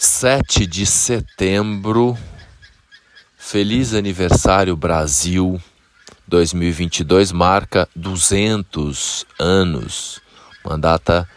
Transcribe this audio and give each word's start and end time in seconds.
7 0.00 0.64
de 0.64 0.86
setembro, 0.86 2.16
feliz 3.36 3.94
aniversário 3.94 4.76
Brasil 4.76 5.60
2022 6.28 7.32
marca 7.32 7.88
200 7.96 9.26
anos, 9.40 10.20
uma 10.64 10.78
data 10.78 11.28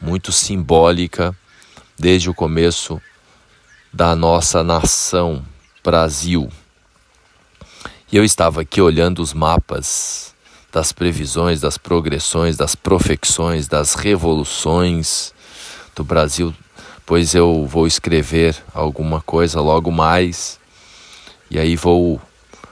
muito 0.00 0.32
simbólica 0.32 1.36
desde 1.98 2.30
o 2.30 2.34
começo 2.34 2.98
da 3.92 4.16
nossa 4.16 4.64
nação 4.64 5.44
Brasil. 5.84 6.50
E 8.10 8.16
eu 8.16 8.24
estava 8.24 8.62
aqui 8.62 8.80
olhando 8.80 9.20
os 9.20 9.34
mapas 9.34 10.34
das 10.72 10.90
previsões, 10.90 11.60
das 11.60 11.76
progressões, 11.76 12.56
das 12.56 12.74
profecções, 12.74 13.68
das 13.68 13.92
revoluções 13.92 15.34
do 15.94 16.02
Brasil 16.02 16.54
pois 17.10 17.34
eu 17.34 17.66
vou 17.66 17.88
escrever 17.88 18.56
alguma 18.72 19.20
coisa 19.20 19.60
logo 19.60 19.90
mais 19.90 20.60
e 21.50 21.58
aí 21.58 21.74
vou 21.74 22.20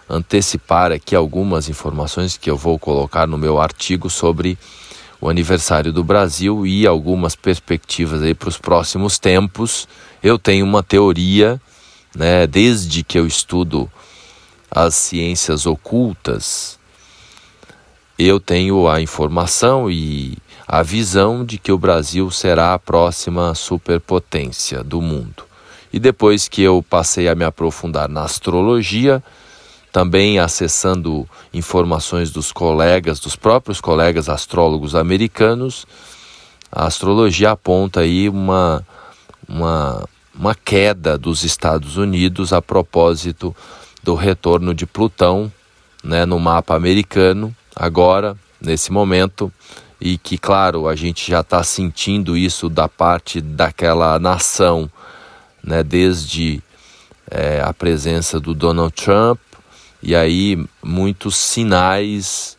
antecipar 0.08 0.92
aqui 0.92 1.16
algumas 1.16 1.68
informações 1.68 2.36
que 2.36 2.48
eu 2.48 2.56
vou 2.56 2.78
colocar 2.78 3.26
no 3.26 3.36
meu 3.36 3.60
artigo 3.60 4.08
sobre 4.08 4.56
o 5.20 5.28
aniversário 5.28 5.92
do 5.92 6.04
Brasil 6.04 6.64
e 6.64 6.86
algumas 6.86 7.34
perspectivas 7.34 8.22
aí 8.22 8.32
para 8.32 8.48
os 8.48 8.56
próximos 8.56 9.18
tempos. 9.18 9.88
Eu 10.22 10.38
tenho 10.38 10.64
uma 10.64 10.84
teoria, 10.84 11.60
né, 12.14 12.46
desde 12.46 13.02
que 13.02 13.18
eu 13.18 13.26
estudo 13.26 13.90
as 14.70 14.94
ciências 14.94 15.66
ocultas, 15.66 16.77
eu 18.18 18.40
tenho 18.40 18.88
a 18.88 19.00
informação 19.00 19.88
e 19.90 20.36
a 20.66 20.82
visão 20.82 21.44
de 21.44 21.56
que 21.56 21.70
o 21.70 21.78
Brasil 21.78 22.30
será 22.30 22.74
a 22.74 22.78
próxima 22.78 23.54
superpotência 23.54 24.82
do 24.82 25.00
mundo. 25.00 25.44
E 25.92 25.98
depois 25.98 26.48
que 26.48 26.60
eu 26.60 26.82
passei 26.82 27.28
a 27.28 27.34
me 27.34 27.44
aprofundar 27.44 28.08
na 28.08 28.24
astrologia, 28.24 29.22
também 29.92 30.38
acessando 30.38 31.26
informações 31.54 32.30
dos 32.30 32.52
colegas, 32.52 33.20
dos 33.20 33.36
próprios 33.36 33.80
colegas 33.80 34.28
astrólogos 34.28 34.94
americanos, 34.94 35.86
a 36.70 36.86
astrologia 36.86 37.52
aponta 37.52 38.00
aí 38.00 38.28
uma, 38.28 38.84
uma, 39.48 40.06
uma 40.34 40.54
queda 40.54 41.16
dos 41.16 41.44
Estados 41.44 41.96
Unidos 41.96 42.52
a 42.52 42.60
propósito 42.60 43.56
do 44.02 44.14
retorno 44.14 44.74
de 44.74 44.84
Plutão 44.84 45.50
né, 46.04 46.26
no 46.26 46.38
mapa 46.38 46.74
americano, 46.74 47.54
agora, 47.78 48.36
nesse 48.60 48.90
momento, 48.90 49.52
e 50.00 50.18
que, 50.18 50.36
claro, 50.36 50.88
a 50.88 50.96
gente 50.96 51.30
já 51.30 51.40
está 51.40 51.62
sentindo 51.62 52.36
isso 52.36 52.68
da 52.68 52.88
parte 52.88 53.40
daquela 53.40 54.18
nação, 54.18 54.90
né, 55.62 55.82
desde 55.82 56.62
é, 57.30 57.60
a 57.62 57.72
presença 57.72 58.40
do 58.40 58.54
Donald 58.54 58.92
Trump, 58.92 59.38
e 60.02 60.14
aí 60.14 60.64
muitos 60.82 61.36
sinais 61.36 62.56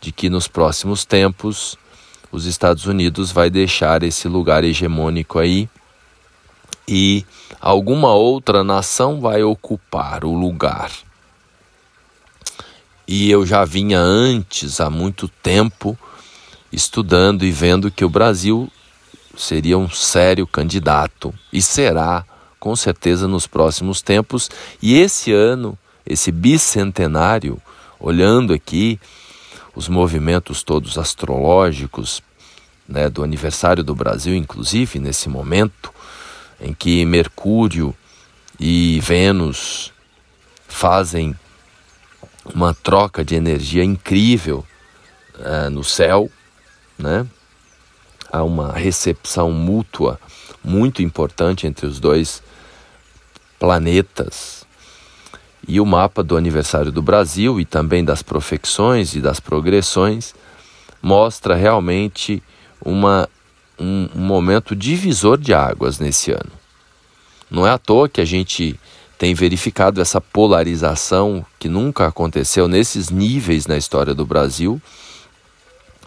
de 0.00 0.12
que 0.12 0.28
nos 0.28 0.48
próximos 0.48 1.04
tempos 1.04 1.78
os 2.30 2.44
Estados 2.46 2.86
Unidos 2.86 3.30
vai 3.30 3.50
deixar 3.50 4.02
esse 4.02 4.26
lugar 4.28 4.64
hegemônico 4.64 5.38
aí 5.38 5.68
e 6.86 7.24
alguma 7.60 8.12
outra 8.12 8.64
nação 8.64 9.20
vai 9.20 9.42
ocupar 9.42 10.24
o 10.24 10.34
lugar. 10.34 10.90
E 13.14 13.30
eu 13.30 13.44
já 13.44 13.62
vinha 13.62 13.98
antes, 14.00 14.80
há 14.80 14.88
muito 14.88 15.28
tempo, 15.28 15.98
estudando 16.72 17.44
e 17.44 17.50
vendo 17.50 17.90
que 17.90 18.06
o 18.06 18.08
Brasil 18.08 18.72
seria 19.36 19.76
um 19.76 19.90
sério 19.90 20.46
candidato 20.46 21.34
e 21.52 21.60
será 21.60 22.24
com 22.58 22.74
certeza 22.74 23.28
nos 23.28 23.46
próximos 23.46 24.00
tempos. 24.00 24.50
E 24.80 24.94
esse 24.98 25.30
ano, 25.30 25.76
esse 26.06 26.32
bicentenário, 26.32 27.60
olhando 28.00 28.54
aqui 28.54 28.98
os 29.76 29.88
movimentos 29.88 30.62
todos 30.62 30.96
astrológicos 30.96 32.22
né, 32.88 33.10
do 33.10 33.22
aniversário 33.22 33.84
do 33.84 33.94
Brasil, 33.94 34.34
inclusive 34.34 34.98
nesse 34.98 35.28
momento 35.28 35.92
em 36.58 36.72
que 36.72 37.04
Mercúrio 37.04 37.94
e 38.58 38.98
Vênus 39.02 39.92
fazem 40.66 41.36
uma 42.54 42.74
troca 42.74 43.24
de 43.24 43.34
energia 43.34 43.84
incrível 43.84 44.64
uh, 45.38 45.70
no 45.70 45.84
céu 45.84 46.30
né? 47.02 47.26
Há 48.30 48.42
uma 48.44 48.72
recepção 48.72 49.50
mútua 49.50 50.18
muito 50.64 51.02
importante 51.02 51.66
entre 51.66 51.86
os 51.86 52.00
dois 52.00 52.42
planetas. 53.58 54.64
E 55.66 55.80
o 55.80 55.86
mapa 55.86 56.22
do 56.22 56.36
aniversário 56.36 56.90
do 56.90 57.02
Brasil 57.02 57.60
e 57.60 57.64
também 57.64 58.04
das 58.04 58.22
profecções 58.22 59.14
e 59.14 59.20
das 59.20 59.38
progressões 59.38 60.34
mostra 61.00 61.54
realmente 61.54 62.42
uma, 62.80 63.28
um, 63.78 64.08
um 64.14 64.20
momento 64.20 64.74
divisor 64.74 65.38
de 65.38 65.52
águas 65.52 65.98
nesse 65.98 66.32
ano. 66.32 66.50
Não 67.50 67.66
é 67.66 67.70
à 67.70 67.78
toa 67.78 68.08
que 68.08 68.20
a 68.20 68.24
gente 68.24 68.78
tem 69.22 69.34
verificado 69.34 70.00
essa 70.00 70.20
polarização 70.20 71.46
que 71.56 71.68
nunca 71.68 72.08
aconteceu 72.08 72.66
nesses 72.66 73.08
níveis 73.08 73.68
na 73.68 73.76
história 73.76 74.12
do 74.12 74.26
Brasil 74.26 74.82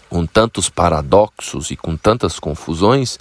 com 0.10 0.26
tantos 0.26 0.68
paradoxos 0.68 1.72
e 1.72 1.78
com 1.78 1.96
tantas 1.96 2.40
confusões, 2.40 3.18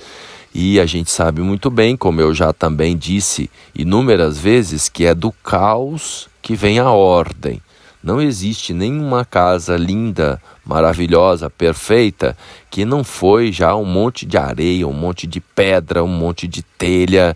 e 0.53 0.81
a 0.81 0.85
gente 0.85 1.13
sabe 1.13 1.43
muito 1.43 1.71
bem, 1.71 1.97
como 1.97 2.21
eu 2.21 2.35
já 2.35 2.53
também 2.53 2.97
disse 2.97 3.49
inúmeras 3.73 4.37
vezes, 4.37 4.89
que 4.89 5.07
é 5.07 5.15
do 5.15 5.31
caos 5.31 6.29
que 6.43 6.57
vem 6.57 6.81
a 6.81 6.91
ordem. 6.91 7.63
Não 8.03 8.21
existe 8.21 8.75
nenhuma 8.75 9.25
casa 9.25 9.77
linda, 9.77 10.43
maravilhosa, 10.67 11.49
perfeita, 11.49 12.37
que 12.69 12.85
não 12.85 13.03
foi 13.03 13.51
já 13.51 13.75
um 13.77 13.85
monte 13.85 14.27
de 14.27 14.37
areia, 14.37 14.87
um 14.87 14.93
monte 14.93 15.27
de 15.27 15.41
pedra, 15.41 16.05
um 16.05 16.09
monte 16.09 16.47
de 16.47 16.63
telha, 16.63 17.35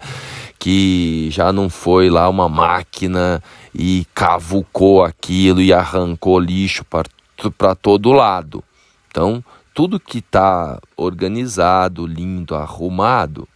que 0.59 1.29
já 1.31 1.53
não 1.53 1.71
foi 1.71 2.11
lá 2.11 2.29
uma 2.29 2.49
máquina 2.49 3.43
e 3.75 4.07
cavucou 4.15 5.05
aquilo 5.05 5.61
e 5.61 5.73
arrancou 5.73 6.39
lixo 6.39 6.85
para 6.85 7.75
todo 7.75 8.13
lado. 8.13 8.65
Então, 9.11 9.43
tudo 9.73 10.01
que 10.01 10.19
está 10.19 10.81
organizado, 10.97 12.07
lindo, 12.07 12.57
arrumado, 12.57 13.49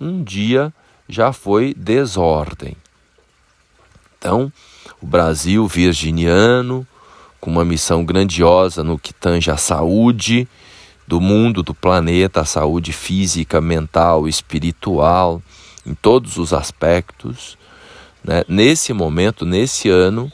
um 0.00 0.22
dia 0.24 0.72
já 1.06 1.32
foi 1.32 1.74
desordem. 1.74 2.76
Então, 4.18 4.50
o 5.00 5.06
Brasil 5.06 5.66
virginiano, 5.66 6.86
com 7.38 7.50
uma 7.50 7.64
missão 7.64 8.04
grandiosa 8.04 8.82
no 8.82 8.98
que 8.98 9.12
tange 9.12 9.50
a 9.50 9.56
saúde 9.56 10.48
do 11.06 11.20
mundo, 11.20 11.62
do 11.62 11.74
planeta, 11.74 12.42
a 12.42 12.44
saúde 12.44 12.92
física, 12.92 13.60
mental, 13.60 14.28
espiritual, 14.28 15.42
em 15.90 15.94
todos 15.94 16.36
os 16.36 16.52
aspectos. 16.52 17.58
Né? 18.22 18.44
Nesse 18.46 18.92
momento, 18.92 19.44
nesse 19.44 19.88
ano, 19.88 20.30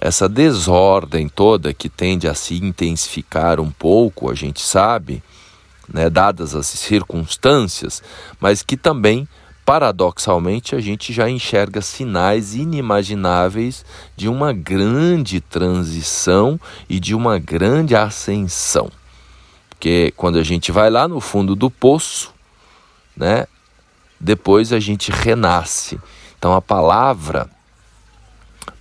essa 0.00 0.28
desordem 0.28 1.28
toda 1.28 1.74
que 1.74 1.88
tende 1.88 2.26
a 2.26 2.34
se 2.34 2.56
intensificar 2.56 3.60
um 3.60 3.70
pouco, 3.70 4.30
a 4.30 4.34
gente 4.34 4.60
sabe, 4.60 5.22
né, 5.92 6.08
dadas 6.08 6.54
as 6.54 6.66
circunstâncias, 6.66 8.02
mas 8.40 8.62
que 8.62 8.76
também, 8.76 9.28
paradoxalmente, 9.64 10.74
a 10.74 10.80
gente 10.80 11.12
já 11.12 11.28
enxerga 11.28 11.80
sinais 11.80 12.54
inimagináveis 12.54 13.84
de 14.16 14.28
uma 14.28 14.52
grande 14.52 15.40
transição 15.40 16.58
e 16.88 16.98
de 16.98 17.14
uma 17.14 17.38
grande 17.38 17.94
ascensão. 17.94 18.90
Porque 19.70 20.12
quando 20.16 20.38
a 20.38 20.42
gente 20.42 20.72
vai 20.72 20.90
lá 20.90 21.06
no 21.06 21.20
fundo 21.20 21.54
do 21.54 21.70
poço, 21.70 22.32
né, 23.16 23.46
depois 24.20 24.72
a 24.72 24.80
gente 24.80 25.10
renasce. 25.10 26.00
Então 26.38 26.54
a 26.54 26.62
palavra 26.62 27.48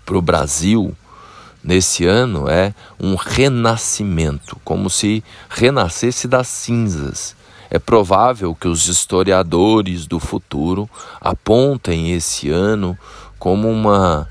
para 0.05 0.17
o 0.17 0.21
Brasil 0.21 0.95
nesse 1.63 2.05
ano 2.05 2.49
é 2.49 2.73
um 2.99 3.15
renascimento, 3.15 4.59
como 4.63 4.89
se 4.89 5.23
renascesse 5.49 6.27
das 6.27 6.47
cinzas. 6.47 7.35
É 7.69 7.79
provável 7.79 8.53
que 8.53 8.67
os 8.67 8.87
historiadores 8.87 10.05
do 10.05 10.19
futuro 10.19 10.89
apontem 11.19 12.11
esse 12.13 12.49
ano 12.49 12.97
como 13.39 13.69
uma 13.69 14.29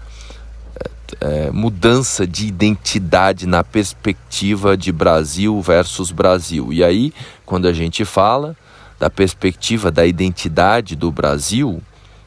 é, 1.21 1.51
mudança 1.51 2.27
de 2.27 2.47
identidade 2.47 3.47
na 3.47 3.65
perspectiva 3.65 4.77
de 4.77 4.93
Brasil 4.93 5.61
versus 5.61 6.11
Brasil. 6.11 6.73
E 6.73 6.85
aí, 6.85 7.13
quando 7.45 7.67
a 7.67 7.73
gente 7.73 8.05
fala 8.05 8.57
da 9.03 9.11
perspectiva 9.11 9.91
da 9.91 10.07
identidade 10.07 10.95
do 10.95 11.11
Brasil, 11.11 11.83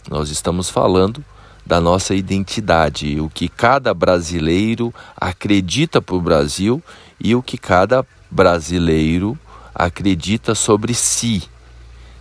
nós 0.09 0.29
estamos 0.29 0.69
falando 0.69 1.23
da 1.65 1.79
nossa 1.79 2.13
identidade, 2.13 3.17
o 3.17 3.29
que 3.29 3.47
cada 3.47 3.93
brasileiro 3.93 4.93
acredita 5.15 6.01
para 6.01 6.17
o 6.17 6.21
Brasil 6.21 6.83
e 7.17 7.33
o 7.33 7.41
que 7.41 7.57
cada 7.57 8.05
brasileiro 8.29 9.39
acredita 9.73 10.53
sobre 10.53 10.93
si. 10.93 11.43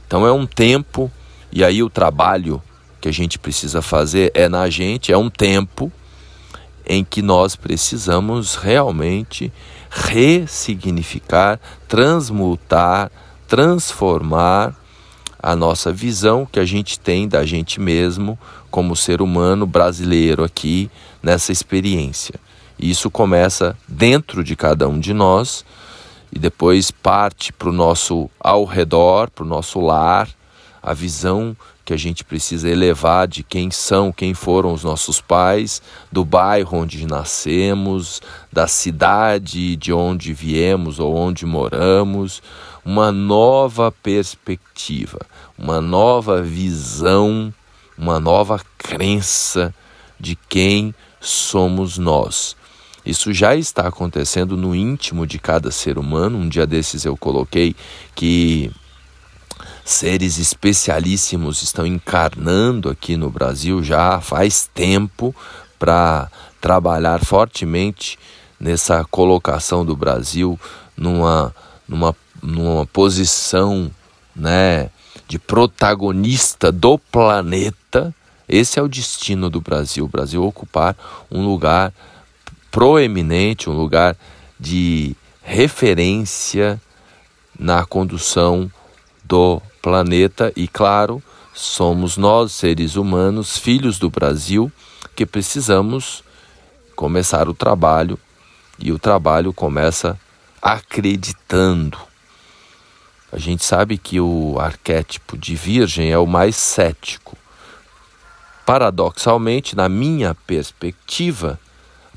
Então 0.06 0.24
é 0.24 0.30
um 0.30 0.46
tempo, 0.46 1.10
e 1.50 1.64
aí 1.64 1.82
o 1.82 1.90
trabalho 1.90 2.62
que 3.00 3.08
a 3.08 3.12
gente 3.12 3.40
precisa 3.40 3.82
fazer 3.82 4.30
é 4.34 4.48
na 4.48 4.70
gente, 4.70 5.10
é 5.10 5.18
um 5.18 5.28
tempo 5.28 5.90
em 6.86 7.02
que 7.02 7.22
nós 7.22 7.56
precisamos 7.56 8.54
realmente 8.54 9.52
ressignificar, 9.90 11.58
transmutar, 11.88 13.10
transformar 13.46 14.74
a 15.38 15.54
nossa 15.54 15.92
visão 15.92 16.46
que 16.50 16.58
a 16.58 16.64
gente 16.64 16.98
tem 16.98 17.28
da 17.28 17.44
gente 17.44 17.80
mesmo 17.80 18.38
como 18.70 18.96
ser 18.96 19.20
humano 19.20 19.66
brasileiro 19.66 20.42
aqui 20.42 20.90
nessa 21.22 21.52
experiência. 21.52 22.34
E 22.78 22.90
isso 22.90 23.10
começa 23.10 23.76
dentro 23.86 24.42
de 24.42 24.56
cada 24.56 24.88
um 24.88 24.98
de 24.98 25.12
nós 25.12 25.64
e 26.32 26.38
depois 26.38 26.90
parte 26.90 27.52
para 27.52 27.68
o 27.68 27.72
nosso 27.72 28.28
ao 28.40 28.64
redor, 28.64 29.30
para 29.30 29.44
o 29.44 29.46
nosso 29.46 29.80
lar, 29.80 30.28
a 30.84 30.92
visão 30.92 31.56
que 31.82 31.94
a 31.94 31.96
gente 31.96 32.22
precisa 32.22 32.68
elevar 32.68 33.26
de 33.26 33.42
quem 33.42 33.70
são, 33.70 34.12
quem 34.12 34.34
foram 34.34 34.70
os 34.70 34.84
nossos 34.84 35.18
pais, 35.18 35.80
do 36.12 36.26
bairro 36.26 36.78
onde 36.78 37.06
nascemos, 37.06 38.20
da 38.52 38.66
cidade 38.66 39.76
de 39.76 39.94
onde 39.94 40.34
viemos 40.34 40.98
ou 40.98 41.16
onde 41.16 41.46
moramos, 41.46 42.42
uma 42.84 43.10
nova 43.10 43.90
perspectiva, 43.90 45.20
uma 45.56 45.80
nova 45.80 46.42
visão, 46.42 47.52
uma 47.96 48.20
nova 48.20 48.60
crença 48.76 49.74
de 50.20 50.36
quem 50.36 50.94
somos 51.18 51.96
nós. 51.96 52.56
Isso 53.06 53.32
já 53.32 53.56
está 53.56 53.88
acontecendo 53.88 54.54
no 54.54 54.74
íntimo 54.74 55.26
de 55.26 55.38
cada 55.38 55.70
ser 55.70 55.98
humano. 55.98 56.38
Um 56.38 56.48
dia 56.48 56.66
desses 56.66 57.06
eu 57.06 57.16
coloquei 57.16 57.74
que 58.14 58.70
seres 59.84 60.38
especialíssimos 60.38 61.62
estão 61.62 61.86
encarnando 61.86 62.88
aqui 62.88 63.16
no 63.16 63.28
Brasil 63.28 63.82
já 63.82 64.18
faz 64.20 64.68
tempo 64.72 65.34
para 65.78 66.30
trabalhar 66.58 67.22
fortemente 67.22 68.18
nessa 68.58 69.04
colocação 69.04 69.84
do 69.84 69.94
Brasil 69.94 70.58
numa, 70.96 71.54
numa, 71.86 72.16
numa 72.42 72.86
posição 72.86 73.90
né, 74.34 74.88
de 75.28 75.38
protagonista 75.38 76.72
do 76.72 76.98
planeta. 76.98 78.14
Esse 78.48 78.78
é 78.78 78.82
o 78.82 78.88
destino 78.88 79.50
do 79.50 79.60
Brasil. 79.60 80.06
O 80.06 80.08
Brasil 80.08 80.42
ocupar 80.42 80.96
um 81.30 81.44
lugar 81.44 81.92
proeminente, 82.70 83.68
um 83.68 83.74
lugar 83.74 84.16
de 84.58 85.14
referência 85.42 86.80
na 87.58 87.84
condução 87.84 88.70
do 89.22 89.60
planeta 89.84 90.50
e, 90.56 90.66
claro, 90.66 91.22
somos 91.52 92.16
nós, 92.16 92.52
seres 92.52 92.96
humanos, 92.96 93.58
filhos 93.58 93.98
do 93.98 94.08
Brasil, 94.08 94.72
que 95.14 95.26
precisamos 95.26 96.24
começar 96.96 97.50
o 97.50 97.54
trabalho 97.54 98.18
e 98.78 98.90
o 98.90 98.98
trabalho 98.98 99.52
começa 99.52 100.18
acreditando. 100.62 101.98
A 103.30 103.38
gente 103.38 103.62
sabe 103.62 103.98
que 103.98 104.18
o 104.18 104.56
arquétipo 104.58 105.36
de 105.36 105.54
Virgem 105.54 106.10
é 106.10 106.18
o 106.18 106.26
mais 106.26 106.56
cético. 106.56 107.36
Paradoxalmente, 108.64 109.76
na 109.76 109.86
minha 109.86 110.34
perspectiva, 110.34 111.60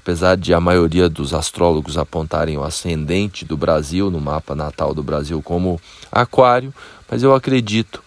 apesar 0.07 0.38
de 0.38 0.54
a 0.54 0.62
maioria 0.62 1.09
dos 1.09 1.33
astrólogos 1.33 1.98
apontarem 1.98 2.57
o 2.57 2.63
ascendente 2.63 3.44
do 3.44 3.57
Brasil 3.57 4.09
no 4.09 4.21
mapa 4.21 4.56
natal 4.56 4.94
do 4.94 5.04
Brasil 5.04 5.42
como 5.42 5.81
Aquário, 6.09 6.74
mas 7.12 7.24
eu 7.24 7.36
acredito 7.36 8.01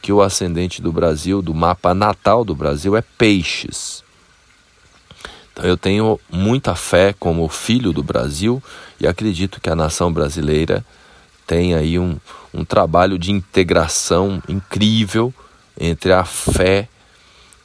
que 0.00 0.12
o 0.12 0.22
ascendente 0.22 0.80
do 0.80 0.92
Brasil, 0.92 1.42
do 1.42 1.52
mapa 1.52 1.92
natal 1.92 2.44
do 2.44 2.54
Brasil, 2.54 2.96
é 2.96 3.02
Peixes. 3.02 4.04
Então 5.52 5.64
eu 5.64 5.76
tenho 5.76 6.20
muita 6.30 6.76
fé 6.76 7.12
como 7.12 7.48
filho 7.48 7.92
do 7.92 8.04
Brasil 8.04 8.62
e 9.00 9.06
acredito 9.08 9.60
que 9.60 9.68
a 9.68 9.74
nação 9.74 10.12
brasileira 10.12 10.86
tem 11.44 11.74
aí 11.74 11.98
um, 11.98 12.20
um 12.54 12.64
trabalho 12.64 13.18
de 13.18 13.32
integração 13.32 14.40
incrível 14.48 15.34
entre 15.76 16.12
a 16.12 16.24
fé 16.24 16.88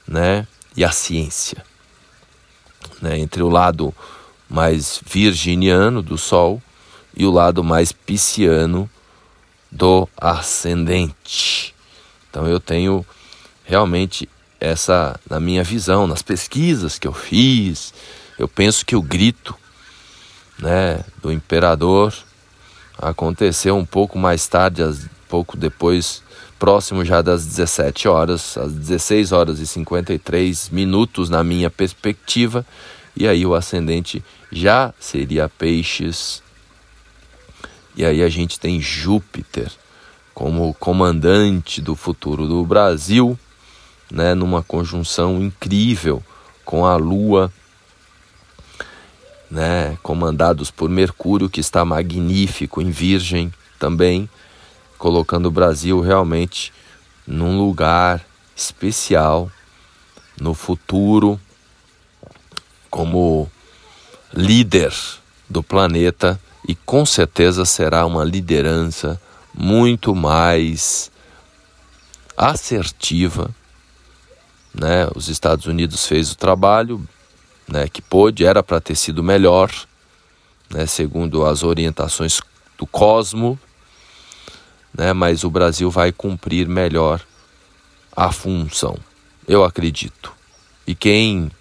né, 0.07 0.47
e 0.75 0.83
a 0.83 0.89
ciência 0.89 1.63
né, 3.01 3.17
entre 3.17 3.41
o 3.41 3.49
lado 3.49 3.94
mais 4.49 5.01
virginiano 5.05 6.01
do 6.01 6.17
Sol 6.17 6.61
e 7.15 7.25
o 7.25 7.31
lado 7.31 7.63
mais 7.63 7.91
pisciano 7.91 8.89
do 9.71 10.07
ascendente. 10.15 11.73
Então 12.29 12.47
eu 12.47 12.59
tenho 12.59 13.05
realmente 13.63 14.29
essa 14.59 15.19
na 15.29 15.39
minha 15.39 15.63
visão, 15.63 16.07
nas 16.07 16.21
pesquisas 16.21 16.97
que 16.97 17.07
eu 17.07 17.13
fiz, 17.13 17.94
eu 18.38 18.47
penso 18.47 18.85
que 18.85 18.95
o 18.95 19.01
grito 19.01 19.55
né, 20.57 21.03
do 21.21 21.31
imperador 21.31 22.13
aconteceu 22.97 23.75
um 23.75 23.85
pouco 23.85 24.17
mais 24.17 24.47
tarde, 24.47 24.81
pouco 25.27 25.57
depois 25.57 26.23
próximo 26.59 27.06
já 27.06 27.21
das 27.21 27.45
17 27.45 28.07
horas, 28.07 28.57
às 28.57 28.71
16 28.71 29.31
horas 29.31 29.59
e 29.59 29.68
53 29.68 30.69
minutos 30.69 31.30
na 31.30 31.44
minha 31.44 31.69
perspectiva, 31.69 32.65
e 33.15 33.27
aí 33.27 33.45
o 33.45 33.56
ascendente 33.56 34.24
já 34.51 34.94
seria 35.00 35.50
Peixes. 35.50 36.42
E 37.95 38.06
aí 38.06 38.21
a 38.21 38.30
gente 38.30 38.59
tem 38.59 38.80
Júpiter 38.80 39.71
como 40.33 40.74
comandante 40.75 41.81
do 41.81 41.95
futuro 41.95 42.48
do 42.48 42.63
Brasil, 42.63 43.38
né, 44.12 44.36
numa 44.36 44.62
conjunção 44.62 45.42
incrível 45.42 46.24
com 46.63 46.86
a 46.86 46.95
Lua, 46.95 47.51
né, 49.50 49.98
comandados 50.04 50.69
por 50.69 50.89
Mercúrio, 50.89 51.50
que 51.50 51.59
está 51.59 51.83
magnífico 51.83 52.81
em 52.81 52.92
Virgem 52.92 53.51
também 53.80 54.30
colocando 54.97 55.47
o 55.47 55.51
Brasil 55.51 56.01
realmente 56.01 56.73
num 57.25 57.57
lugar 57.57 58.25
especial 58.55 59.51
no 60.39 60.53
futuro 60.53 61.39
como 62.89 63.49
líder 64.33 64.94
do 65.49 65.61
planeta 65.61 66.39
e 66.67 66.75
com 66.75 67.05
certeza 67.05 67.65
será 67.65 68.05
uma 68.05 68.23
liderança 68.23 69.19
muito 69.53 70.13
mais 70.13 71.11
assertiva, 72.35 73.49
né? 74.73 75.07
Os 75.16 75.27
Estados 75.27 75.66
Unidos 75.66 76.06
fez 76.06 76.31
o 76.31 76.37
trabalho, 76.37 77.07
né, 77.68 77.87
que 77.87 78.01
pôde, 78.01 78.45
era 78.45 78.61
para 78.61 78.80
ter 78.80 78.95
sido 78.95 79.23
melhor, 79.23 79.71
né, 80.69 80.85
segundo 80.85 81.45
as 81.45 81.63
orientações 81.63 82.39
do 82.77 82.85
Cosmo, 82.85 83.59
né? 84.97 85.13
mas 85.13 85.44
o 85.44 85.49
Brasil 85.49 85.92
vai 85.92 86.11
cumprir 86.11 86.68
melhor 86.68 87.21
a 88.16 88.31
função, 88.31 88.97
eu 89.47 89.63
acredito. 89.63 90.33
E 90.87 90.95
quem, 90.95 91.51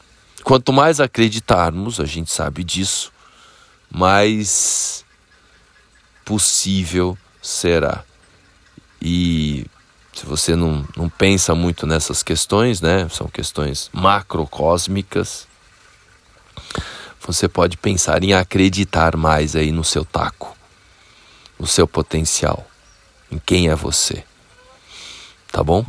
quanto 0.43 0.73
mais 0.73 1.01
acreditarmos, 1.01 2.01
a 2.01 2.07
gente 2.07 2.33
sabe 2.33 2.65
disso, 2.65 3.13
mais 3.91 5.05
possível 6.25 7.17
será. 7.43 8.03
E 9.03 9.67
se 10.15 10.25
você 10.25 10.57
não, 10.57 10.87
não 10.97 11.11
pensa 11.11 11.55
muito 11.55 11.87
nessas 11.87 12.23
questões, 12.23 12.81
né? 12.81 13.07
São 13.11 13.29
questões 13.29 13.91
macrocósmicas. 13.93 15.47
Você 17.21 17.47
pode 17.49 17.77
pensar 17.77 18.25
em 18.25 18.33
acreditar 18.33 19.17
mais 19.17 19.55
aí 19.55 19.71
no 19.73 19.85
seu 19.85 20.05
taco, 20.05 20.57
no 21.59 21.67
seu 21.67 21.87
potencial 21.87 22.67
em 23.31 23.39
quem 23.39 23.69
é 23.69 23.75
você. 23.75 24.25
Tá 25.51 25.63
bom? 25.63 25.85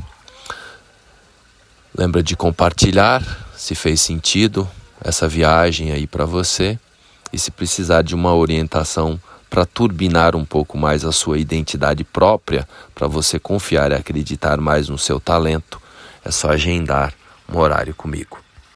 Lembra 1.96 2.22
de 2.22 2.36
compartilhar 2.36 3.24
se 3.56 3.74
fez 3.74 4.02
sentido 4.02 4.70
essa 5.04 5.28
viagem 5.28 5.92
aí 5.92 6.06
para 6.06 6.26
você 6.26 6.80
e 7.34 7.40
se 7.40 7.52
precisar 7.52 8.02
de 8.02 8.16
uma 8.16 8.34
orientação 8.34 9.20
para 9.50 9.66
turbinar 9.66 10.36
um 10.36 10.46
pouco 10.46 10.78
mais 10.78 11.06
a 11.06 11.12
sua 11.12 11.40
identidade 11.40 12.04
própria, 12.04 12.68
para 12.94 13.08
você 13.08 13.40
confiar 13.40 13.92
e 13.92 13.96
acreditar 13.96 14.58
mais 14.58 14.90
no 14.90 14.98
seu 14.98 15.20
talento, 15.20 15.82
é 16.24 16.32
só 16.32 16.52
agendar 16.52 17.14
um 17.50 17.58
horário 17.58 17.96
comigo. 17.96 18.47